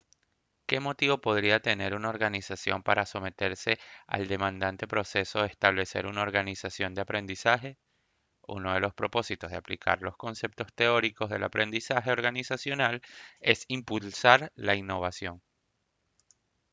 [0.65, 3.77] ¿qué motivo podría tener una organización para someterse
[4.07, 7.77] al demandante proceso de establecer una organización de aprendizaje?
[8.47, 13.03] uno de los propósitos de aplicar los conceptos teóricos del aprendizaje organizacional
[13.41, 15.43] es impulsar la innovación